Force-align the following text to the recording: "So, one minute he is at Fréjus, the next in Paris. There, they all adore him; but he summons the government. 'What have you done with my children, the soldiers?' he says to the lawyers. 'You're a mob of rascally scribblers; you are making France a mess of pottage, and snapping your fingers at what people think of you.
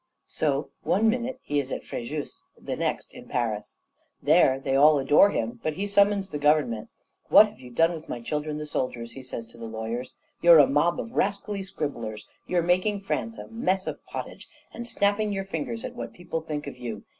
"So, 0.25 0.71
one 0.81 1.07
minute 1.11 1.39
he 1.43 1.59
is 1.59 1.71
at 1.71 1.83
Fréjus, 1.83 2.39
the 2.59 2.75
next 2.75 3.13
in 3.13 3.27
Paris. 3.27 3.77
There, 4.19 4.59
they 4.59 4.75
all 4.75 4.97
adore 4.97 5.29
him; 5.29 5.59
but 5.61 5.73
he 5.73 5.85
summons 5.85 6.31
the 6.31 6.39
government. 6.39 6.89
'What 7.29 7.45
have 7.49 7.59
you 7.59 7.69
done 7.69 7.93
with 7.93 8.09
my 8.09 8.19
children, 8.19 8.57
the 8.57 8.65
soldiers?' 8.65 9.11
he 9.11 9.21
says 9.21 9.45
to 9.49 9.59
the 9.59 9.65
lawyers. 9.67 10.15
'You're 10.41 10.57
a 10.57 10.65
mob 10.65 10.99
of 10.99 11.11
rascally 11.11 11.61
scribblers; 11.61 12.27
you 12.47 12.57
are 12.57 12.63
making 12.63 13.01
France 13.01 13.37
a 13.37 13.47
mess 13.49 13.85
of 13.85 14.03
pottage, 14.07 14.49
and 14.73 14.87
snapping 14.87 15.31
your 15.33 15.45
fingers 15.45 15.83
at 15.85 15.93
what 15.93 16.13
people 16.13 16.41
think 16.41 16.65
of 16.65 16.77
you. 16.79 17.03